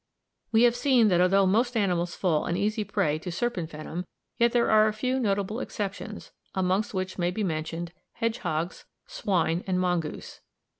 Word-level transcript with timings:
We 0.51 0.63
have 0.63 0.75
seen 0.75 1.09
that 1.09 1.21
although 1.21 1.45
most 1.45 1.77
animals 1.77 2.15
fall 2.15 2.45
an 2.45 2.57
easy 2.57 2.83
prey 2.83 3.19
to 3.19 3.31
serpent 3.31 3.69
venom, 3.69 4.07
yet 4.39 4.51
there 4.51 4.71
are 4.71 4.87
a 4.87 4.93
few 4.93 5.19
notable 5.19 5.59
exceptions, 5.59 6.31
amongst 6.55 6.95
which 6.95 7.19
may 7.19 7.29
be 7.29 7.43
mentioned 7.43 7.91
hedgehogs, 8.13 8.85
swine, 9.05 9.63
and 9.67 9.77
the 9.77 9.81
mongoose. 9.81 10.41